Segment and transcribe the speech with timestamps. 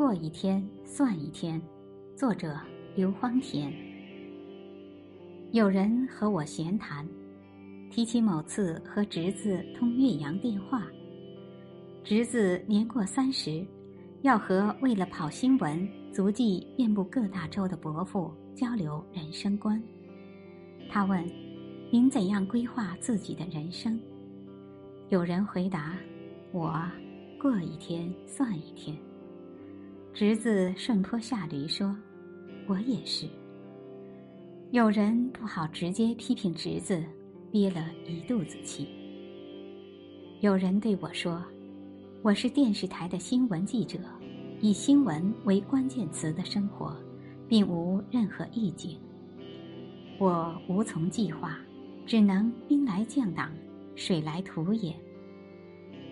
[0.00, 1.60] 过一天算一天。
[2.16, 2.58] 作者：
[2.96, 3.70] 刘荒田。
[5.52, 7.06] 有人和我闲谈，
[7.90, 10.86] 提起某次和侄子通岳阳电话。
[12.02, 13.62] 侄子年过三十，
[14.22, 19.82] 要和为了跑新闻、足迹遍布各大洲的伯父交流人生观。
[20.88, 21.22] 他问
[21.92, 24.00] ：“您怎样规划自己的人生？”
[25.10, 25.94] 有人回答
[26.54, 26.82] ：“我
[27.38, 28.96] 过一天算一天。”
[30.12, 31.96] 侄子顺坡下驴说
[32.66, 33.26] ：“我也是。”
[34.72, 37.02] 有人不好直接批评侄子，
[37.50, 38.88] 憋了一肚子气。
[40.40, 41.42] 有人对我说
[42.22, 43.98] ：“我是电视台的新闻记者，
[44.60, 46.96] 以新闻为关键词的生活，
[47.48, 48.98] 并无任何意境。
[50.18, 51.58] 我无从计划，
[52.04, 53.50] 只能兵来将挡。”
[53.96, 54.94] 水来土掩。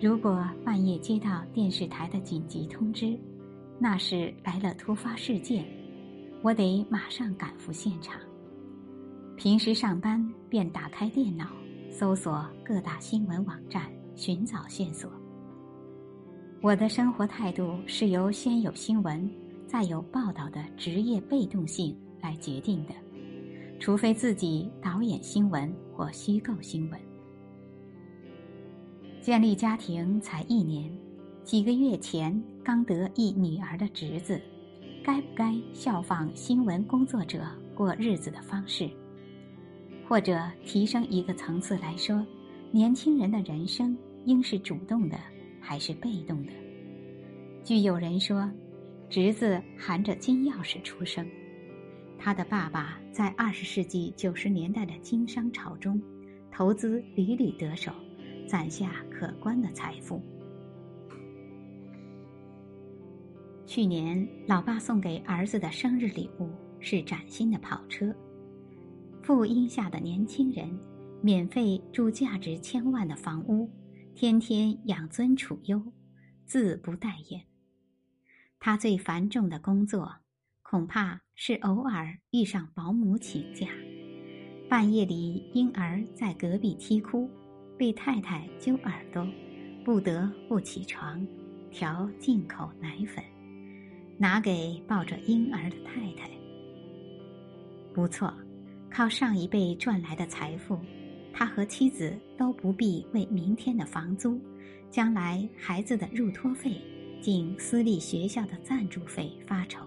[0.00, 3.16] 如果半夜接到电视台的紧急通知，
[3.78, 5.64] 那是来了突发事件，
[6.42, 8.18] 我得马上赶赴现场。
[9.36, 11.46] 平时上班便打开电脑，
[11.90, 15.10] 搜索各大新闻网站，寻找线索。
[16.62, 19.30] 我的生活态度是由先有新闻，
[19.66, 22.94] 再有报道的职业被动性来决定的，
[23.78, 26.98] 除非自己导演新闻或虚构新闻。
[29.20, 30.90] 建立家庭才一年，
[31.44, 34.42] 几个月前刚得一女儿的侄子，
[35.04, 38.90] 该不该效仿新闻工作者过日子的方式？
[40.04, 42.26] 或者提升一个层次来说，
[42.72, 45.16] 年轻人的人生应是主动的
[45.60, 46.52] 还是被动的？
[47.62, 48.50] 据有人说，
[49.08, 51.24] 侄子含着金钥匙出生，
[52.18, 56.02] 他的爸爸在二十世纪九十年代的经商潮中，
[56.50, 57.92] 投资屡屡得手。
[58.48, 60.20] 攒下可观的财富。
[63.66, 68.14] 去年，老爸送给儿子的生日礼物是崭新的跑车。
[69.22, 70.78] 富荫下的年轻人，
[71.20, 73.68] 免费住价值千万的房屋，
[74.14, 75.82] 天天养尊处优，
[76.44, 77.42] 自不待言。
[78.60, 80.14] 他最繁重的工作，
[80.62, 83.66] 恐怕是偶尔遇上保姆请假，
[84.70, 87.28] 半夜里婴儿在隔壁啼哭。
[87.78, 89.26] 被太太揪耳朵，
[89.84, 91.26] 不得不起床，
[91.70, 93.22] 调进口奶粉，
[94.18, 96.30] 拿给抱着婴儿的太太。
[97.92, 98.32] 不错，
[98.90, 100.78] 靠上一辈赚来的财富，
[101.32, 104.40] 他和妻子都不必为明天的房租、
[104.90, 106.80] 将来孩子的入托费、
[107.20, 109.86] 进私立学校的赞助费发愁。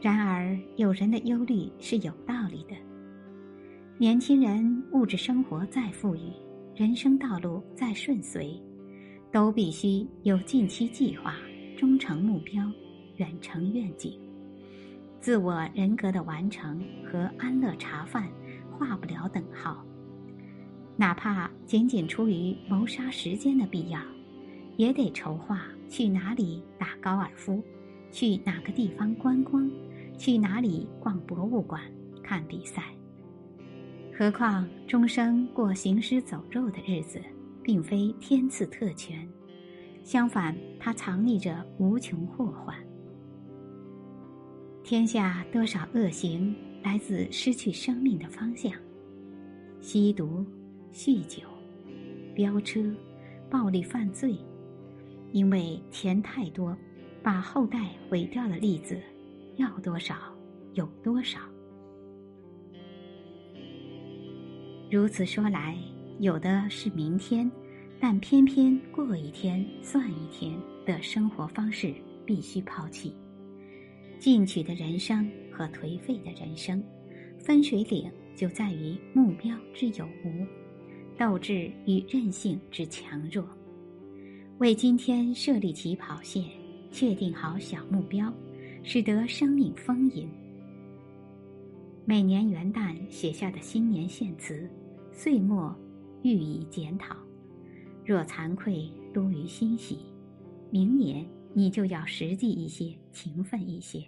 [0.00, 2.74] 然而，有人的忧虑是有道理的。
[3.98, 6.32] 年轻人物质生活再富裕，
[6.74, 8.60] 人生道路再顺遂，
[9.32, 11.34] 都必须有近期计划、
[11.74, 12.70] 中程目标、
[13.16, 14.20] 远程愿景。
[15.20, 18.28] 自我人格的完成和安乐茶饭
[18.70, 19.82] 画不了等号。
[20.96, 23.98] 哪怕仅仅出于谋杀时间的必要，
[24.76, 27.62] 也得筹划去哪里打高尔夫，
[28.10, 29.70] 去哪个地方观光，
[30.18, 31.80] 去哪里逛博物馆、
[32.22, 32.82] 看比赛。
[34.14, 37.18] 何况终生过行尸走肉的日子，
[37.62, 39.28] 并非天赐特权，
[40.02, 42.76] 相反，它藏匿着无穷祸患。
[44.82, 48.72] 天下多少恶行来自失去生命的方向？
[49.80, 50.44] 吸毒、
[50.92, 51.42] 酗酒、
[52.34, 52.94] 飙车、
[53.48, 54.36] 暴力犯罪，
[55.30, 56.76] 因为钱太多，
[57.22, 59.00] 把后代毁掉的例子，
[59.56, 60.16] 要多少
[60.74, 61.38] 有多少。
[64.90, 65.78] 如此说来，
[66.18, 67.50] 有的是明天，
[67.98, 70.56] 但偏偏过一天算一天
[70.86, 71.92] 的生活方式
[72.24, 73.12] 必须抛弃。
[74.18, 76.82] 进取的人生和颓废的人生，
[77.38, 80.46] 分水岭就在于目标之有无，
[81.18, 83.44] 斗志与韧性之强弱。
[84.58, 86.44] 为今天设立起跑线，
[86.92, 88.32] 确定好小目标，
[88.84, 90.30] 使得生命丰盈。
[92.04, 94.70] 每年元旦写下的新年献词。
[95.14, 95.76] 岁末，
[96.22, 97.16] 予以检讨。
[98.04, 99.98] 若惭愧多于欣喜，
[100.70, 104.04] 明年你就要实际一些，勤奋一些。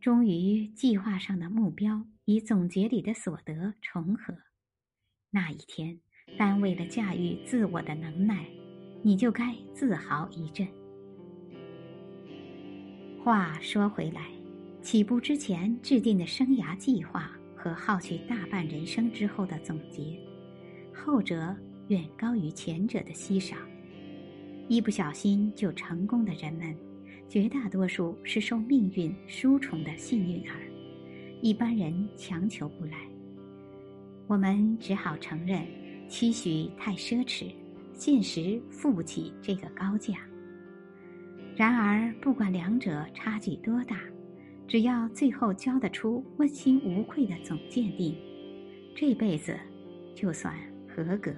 [0.00, 4.34] 终于，计划上的目标与总结里的所得重合，
[5.30, 5.98] 那一天，
[6.38, 8.46] 单为了驾驭自我的能耐，
[9.02, 10.66] 你就该自豪一阵。
[13.24, 14.30] 话说回来，
[14.82, 17.30] 起步之前制定的生涯计划。
[17.58, 20.16] 和耗去大半人生之后的总结，
[20.96, 21.54] 后者
[21.88, 23.56] 远高于前者的稀少。
[24.68, 26.74] 一不小心就成功的人们，
[27.28, 30.56] 绝大多数是受命运殊宠的幸运儿，
[31.42, 32.92] 一般人强求不来。
[34.26, 35.64] 我们只好承认，
[36.08, 37.52] 期许太奢侈，
[37.92, 40.14] 现实付不起这个高价。
[41.54, 44.00] 然而，不管两者差距多大，
[44.66, 48.16] 只要最后交得出问心无愧的总鉴定，
[48.96, 49.56] 这辈子
[50.12, 50.52] 就算
[51.04, 51.36] 合格了。